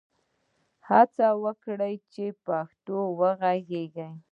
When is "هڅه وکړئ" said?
0.87-1.95